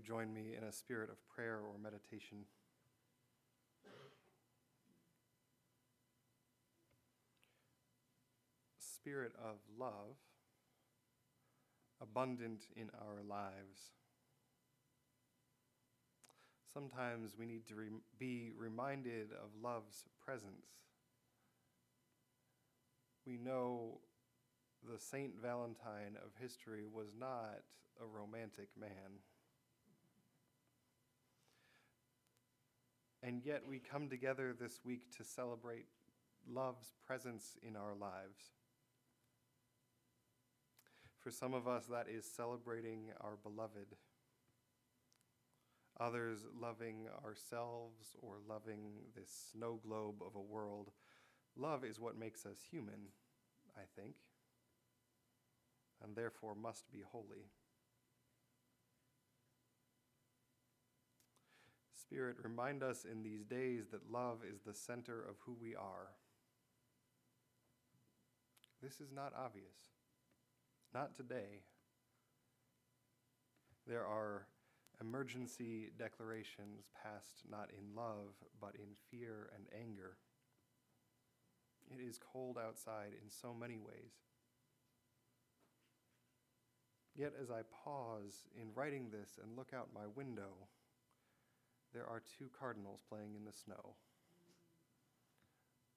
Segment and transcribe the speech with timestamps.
[0.00, 2.38] you join me in a spirit of prayer or meditation?
[8.78, 10.16] Spirit of love,
[12.00, 13.92] abundant in our lives.
[16.72, 17.88] Sometimes we need to re-
[18.18, 20.66] be reminded of love's presence.
[23.26, 23.98] We know
[24.88, 27.62] the Saint Valentine of history was not
[28.00, 29.20] a romantic man.
[33.22, 35.86] And yet we come together this week to celebrate
[36.48, 38.52] love's presence in our lives.
[41.18, 43.96] For some of us, that is celebrating our beloved.
[46.00, 50.90] Others, loving ourselves or loving this snow globe of a world.
[51.56, 53.08] Love is what makes us human,
[53.76, 54.14] I think,
[56.02, 57.50] and therefore must be holy.
[62.10, 66.08] Spirit, remind us in these days that love is the center of who we are.
[68.82, 69.94] This is not obvious.
[70.92, 71.60] Not today.
[73.86, 74.48] There are
[75.00, 80.16] emergency declarations passed not in love, but in fear and anger.
[81.92, 84.14] It is cold outside in so many ways.
[87.14, 90.54] Yet, as I pause in writing this and look out my window,
[91.92, 93.94] there are two cardinals playing in the snow.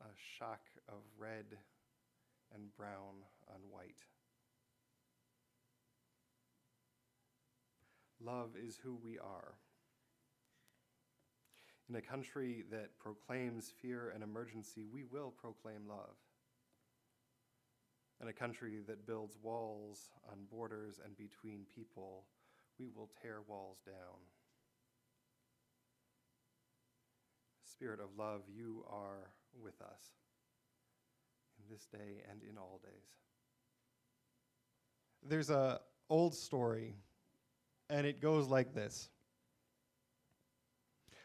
[0.00, 1.58] A shock of red
[2.54, 4.02] and brown on white.
[8.20, 9.54] Love is who we are.
[11.88, 16.16] In a country that proclaims fear and emergency, we will proclaim love.
[18.20, 22.24] In a country that builds walls on borders and between people,
[22.78, 24.18] we will tear walls down.
[27.76, 29.28] Spirit of love, you are
[29.62, 30.00] with us
[31.58, 33.04] in this day and in all days.
[35.22, 36.94] There's a old story
[37.90, 39.10] and it goes like this.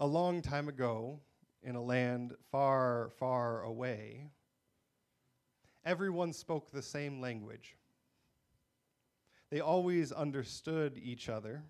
[0.00, 1.20] A long time ago,
[1.62, 4.26] in a land far, far away,
[5.84, 7.76] everyone spoke the same language.
[9.50, 11.62] They always understood each other,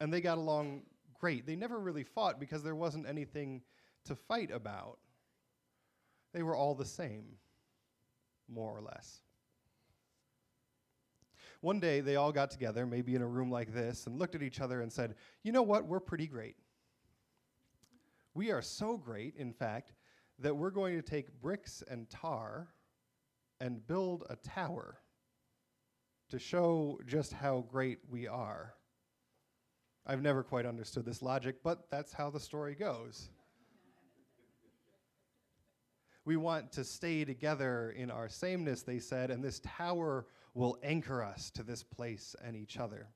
[0.00, 0.84] and they got along
[1.18, 1.46] great.
[1.46, 3.62] They never really fought because there wasn't anything
[4.04, 4.98] to fight about.
[6.32, 7.24] They were all the same,
[8.48, 9.20] more or less.
[11.60, 14.42] One day they all got together, maybe in a room like this, and looked at
[14.42, 15.86] each other and said, You know what?
[15.86, 16.56] We're pretty great.
[18.34, 19.92] We are so great, in fact,
[20.38, 22.68] that we're going to take bricks and tar
[23.60, 25.00] and build a tower
[26.28, 28.74] to show just how great we are.
[30.08, 33.28] I've never quite understood this logic, but that's how the story goes.
[36.28, 41.22] we want to stay together in our sameness, they said, and this tower will anchor
[41.22, 43.08] us to this place and each other.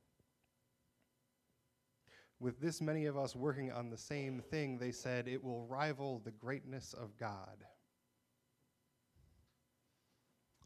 [2.40, 6.22] With this many of us working on the same thing, they said it will rival
[6.24, 7.66] the greatness of God.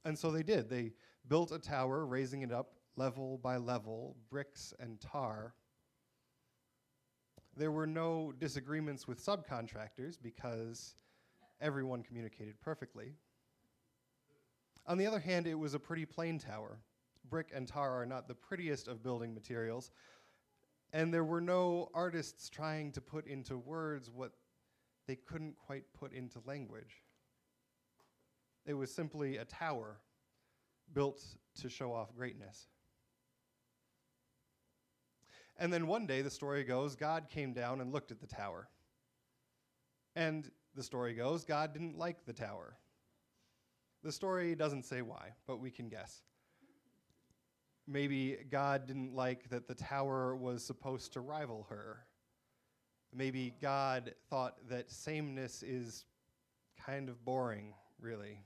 [0.04, 0.70] And so they did.
[0.70, 0.92] They
[1.26, 5.54] built a tower, raising it up level by level, bricks and tar.
[7.56, 10.94] There were no disagreements with subcontractors because
[11.60, 13.14] everyone communicated perfectly.
[14.86, 16.78] On the other hand, it was a pretty plain tower.
[17.30, 19.90] Brick and tar are not the prettiest of building materials,
[20.92, 24.32] and there were no artists trying to put into words what
[25.06, 27.02] they couldn't quite put into language.
[28.66, 29.98] It was simply a tower
[30.92, 31.24] built
[31.60, 32.68] to show off greatness.
[35.58, 38.68] And then one day, the story goes, God came down and looked at the tower.
[40.14, 42.76] And the story goes, God didn't like the tower.
[44.02, 46.22] The story doesn't say why, but we can guess.
[47.88, 52.04] Maybe God didn't like that the tower was supposed to rival her.
[53.14, 56.04] Maybe God thought that sameness is
[56.84, 58.40] kind of boring, really.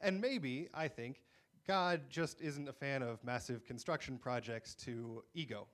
[0.00, 1.22] And maybe, I think,
[1.66, 5.66] God just isn't a fan of massive construction projects to ego.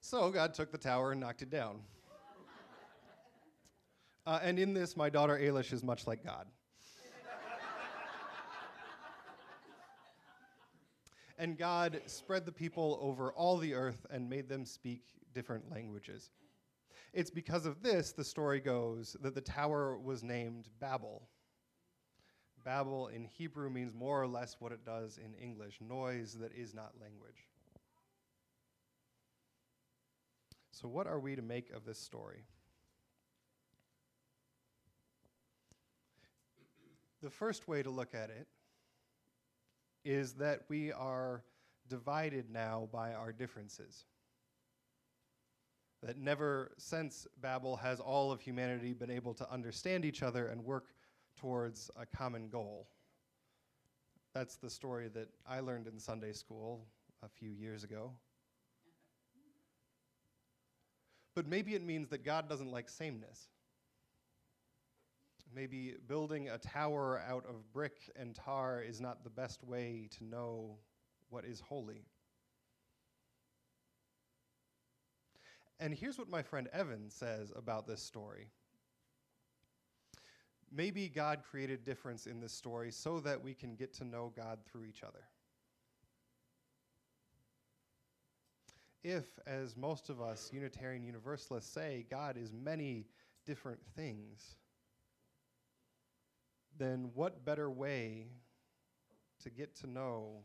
[0.00, 1.80] So God took the tower and knocked it down.
[4.26, 6.46] Uh, and in this, my daughter Ailish is much like God.
[11.38, 16.30] And God spread the people over all the earth and made them speak different languages.
[17.12, 21.28] It's because of this, the story goes, that the tower was named Babel.
[22.64, 26.74] Babel in Hebrew means more or less what it does in English noise that is
[26.74, 27.46] not language.
[30.72, 32.44] So, what are we to make of this story?
[37.22, 38.46] The first way to look at it
[40.08, 41.44] is that we are
[41.86, 44.06] divided now by our differences.
[46.02, 50.64] That never since Babel has all of humanity been able to understand each other and
[50.64, 50.86] work
[51.36, 52.88] towards a common goal.
[54.34, 56.86] That's the story that I learned in Sunday school
[57.22, 58.12] a few years ago.
[61.36, 63.48] But maybe it means that God doesn't like sameness.
[65.54, 70.24] Maybe building a tower out of brick and tar is not the best way to
[70.24, 70.78] know
[71.30, 72.04] what is holy.
[75.80, 78.48] And here's what my friend Evan says about this story.
[80.70, 84.58] Maybe God created difference in this story so that we can get to know God
[84.66, 85.24] through each other.
[89.02, 93.06] If, as most of us Unitarian Universalists say, God is many
[93.46, 94.56] different things,
[96.78, 98.28] then what better way
[99.42, 100.42] to get to know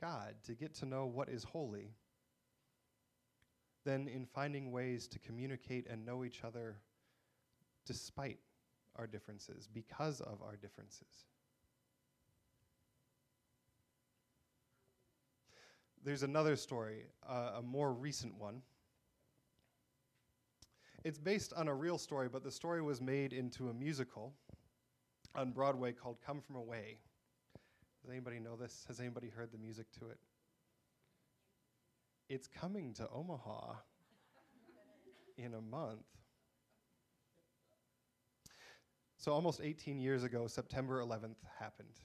[0.00, 1.92] God, to get to know what is holy,
[3.84, 6.76] than in finding ways to communicate and know each other
[7.86, 8.38] despite
[8.96, 11.26] our differences, because of our differences?
[16.02, 18.62] There's another story, uh, a more recent one.
[21.04, 24.32] It's based on a real story, but the story was made into a musical
[25.34, 26.98] on Broadway called Come From Away.
[28.02, 28.84] Does anybody know this?
[28.88, 30.18] Has anybody heard the music to it?
[32.28, 33.74] It's coming to Omaha
[35.36, 36.06] in a month.
[39.16, 42.00] So, almost 18 years ago, September 11th happened.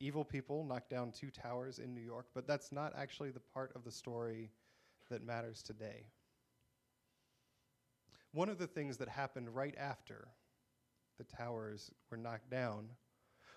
[0.00, 3.70] Evil people knocked down two towers in New York, but that's not actually the part
[3.74, 4.50] of the story
[5.10, 6.06] that matters today.
[8.32, 10.28] One of the things that happened right after
[11.18, 12.88] the towers were knocked down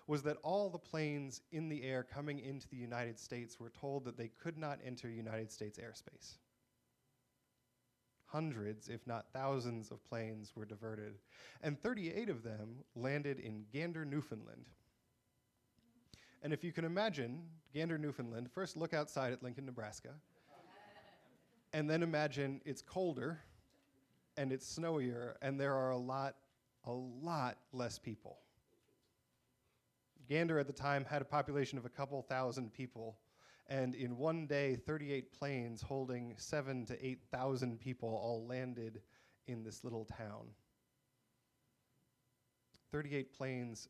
[0.06, 4.04] was that all the planes in the air coming into the United States were told
[4.04, 6.36] that they could not enter United States airspace.
[8.26, 11.14] Hundreds, if not thousands, of planes were diverted,
[11.62, 14.66] and 38 of them landed in Gander, Newfoundland.
[16.42, 17.42] And if you can imagine
[17.72, 20.10] Gander, Newfoundland, first look outside at Lincoln, Nebraska,
[21.72, 23.40] and then imagine it's colder
[24.36, 26.36] and it's snowier, and there are a lot
[26.86, 28.38] a lot less people.
[30.28, 33.18] Gander at the time had a population of a couple thousand people,
[33.68, 39.02] and in one day, 38 planes holding seven to 8,000 people all landed
[39.46, 40.46] in this little town.
[42.92, 43.88] 38 planes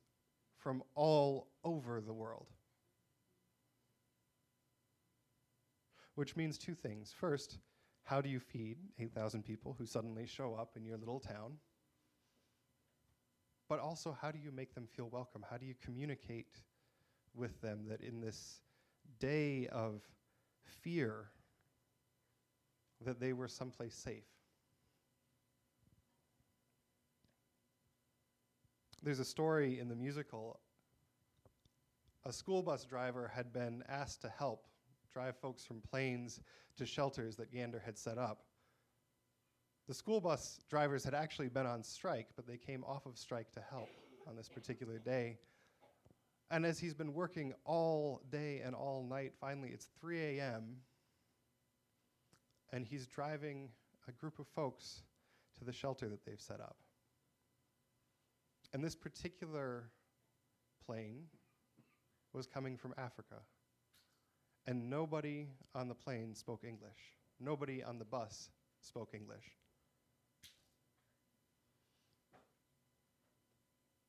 [0.56, 2.46] from all over the world.
[6.14, 7.14] Which means two things.
[7.18, 7.58] First,
[8.02, 11.58] how do you feed 8,000 people who suddenly show up in your little town?
[13.68, 15.44] But also how do you make them feel welcome?
[15.48, 16.60] How do you communicate
[17.34, 18.60] with them that in this
[19.18, 20.02] day of
[20.64, 21.30] fear
[23.04, 24.24] that they were someplace safe?
[29.02, 30.58] There's a story in the musical.
[32.24, 34.66] A school bus driver had been asked to help
[35.12, 36.40] drive folks from planes
[36.76, 38.42] to shelters that Gander had set up.
[39.88, 43.52] The school bus drivers had actually been on strike, but they came off of strike
[43.52, 43.88] to help
[44.26, 45.38] on this particular day.
[46.50, 50.76] And as he's been working all day and all night, finally it's 3 a.m.,
[52.72, 53.68] and he's driving
[54.08, 55.02] a group of folks
[55.58, 56.76] to the shelter that they've set up.
[58.72, 59.90] And this particular
[60.84, 61.26] plane
[62.32, 63.36] was coming from Africa.
[64.66, 67.14] And nobody on the plane spoke English.
[67.38, 68.50] Nobody on the bus
[68.80, 69.44] spoke English.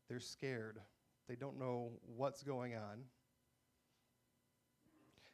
[0.10, 0.80] They're scared.
[1.28, 3.04] They don't know what's going on.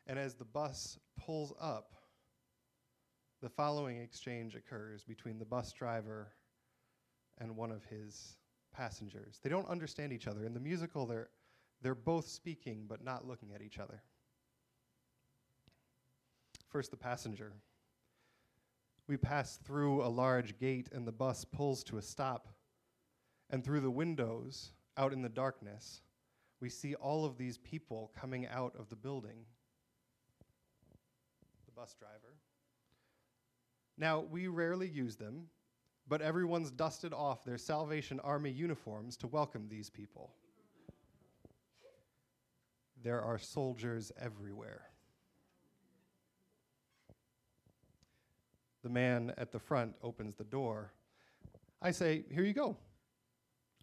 [0.08, 1.94] And as the bus pulls up,
[3.42, 6.34] the following exchange occurs between the bus driver
[7.40, 8.38] and one of his
[8.74, 9.40] passengers.
[9.44, 10.46] They don't understand each other.
[10.46, 11.30] In the musical, they're,
[11.82, 14.02] they're both speaking but not looking at each other.
[16.70, 17.54] First, the passenger.
[19.08, 22.48] We pass through a large gate, and the bus pulls to a stop.
[23.50, 26.02] And through the windows, out in the darkness,
[26.60, 29.46] we see all of these people coming out of the building.
[31.66, 32.36] The bus driver.
[33.98, 35.48] Now, we rarely use them,
[36.08, 40.34] but everyone's dusted off their Salvation Army uniforms to welcome these people.
[43.04, 44.84] There are soldiers everywhere.
[48.84, 50.94] The man at the front opens the door.
[51.82, 52.78] I say, Here you go.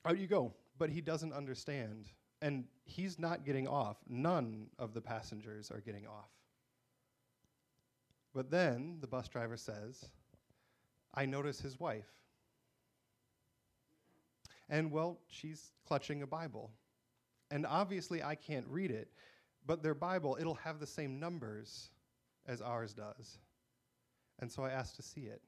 [0.04, 0.54] Out you go.
[0.78, 2.06] But he doesn't understand.
[2.42, 3.98] And he's not getting off.
[4.08, 6.30] None of the passengers are getting off.
[8.32, 10.08] But then the bus driver says,
[11.14, 12.08] I notice his wife.
[14.68, 16.70] And well, she's clutching a Bible.
[17.50, 19.08] And obviously, I can't read it,
[19.66, 21.90] but their Bible, it'll have the same numbers
[22.46, 23.38] as ours does.
[24.38, 25.42] And so I asked to see it.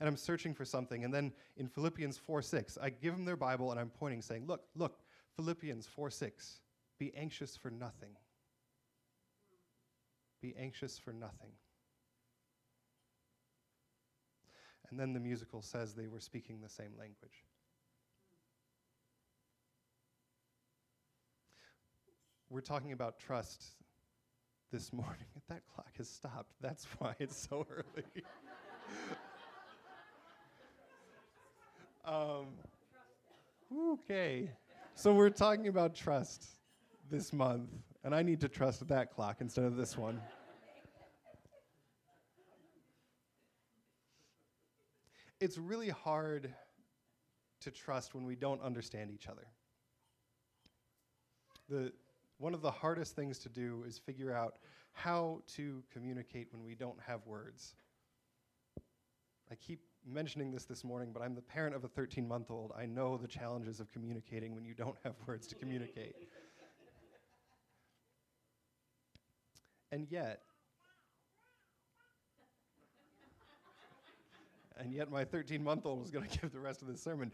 [0.00, 1.04] And I'm searching for something.
[1.04, 4.46] And then in Philippians 4 6, I give them their Bible and I'm pointing, saying,
[4.46, 4.98] Look, look,
[5.36, 6.60] Philippians 4 6,
[6.98, 8.16] be anxious for nothing.
[10.40, 11.52] Be anxious for nothing.
[14.90, 17.44] And then the musical says they were speaking the same language.
[22.50, 23.64] We're talking about trust
[24.70, 25.24] this morning.
[25.48, 26.52] That clock has stopped.
[26.60, 28.04] That's why it's so early.
[32.04, 32.46] Um,
[33.92, 34.50] okay.
[34.94, 36.46] So we're talking about trust
[37.10, 37.70] this month,
[38.04, 40.20] and I need to trust that clock instead of this one.
[45.40, 46.54] it's really hard
[47.60, 49.46] to trust when we don't understand each other.
[51.68, 51.92] The,
[52.38, 54.58] one of the hardest things to do is figure out
[54.92, 57.74] how to communicate when we don't have words.
[59.50, 62.72] I keep mentioning this this morning, but I'm the parent of a 13 month old.
[62.76, 66.14] I know the challenges of communicating when you don't have words to communicate.
[69.92, 70.42] and yet,
[74.78, 77.30] and yet my 13 month old was going to give the rest of the sermon.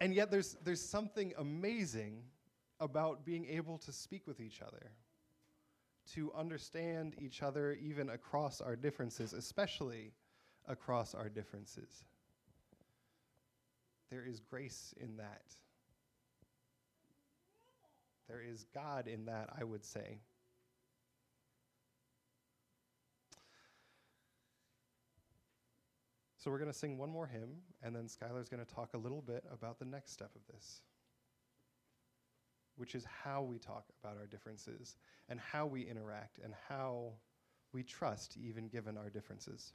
[0.00, 2.22] and yet there's, there's something amazing
[2.80, 4.90] about being able to speak with each other,
[6.14, 10.12] to understand each other even across our differences, especially
[10.68, 12.04] across our differences.
[14.10, 15.42] There is grace in that.
[18.28, 20.20] There is God in that, I would say.
[26.36, 28.98] So we're going to sing one more hymn, and then Skylar's going to talk a
[28.98, 30.82] little bit about the next step of this,
[32.76, 34.96] which is how we talk about our differences,
[35.28, 37.12] and how we interact, and how
[37.72, 39.72] we trust, even given our differences.